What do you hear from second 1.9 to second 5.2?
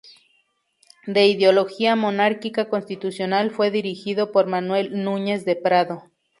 monárquica constitucional, fue dirigido por Manuel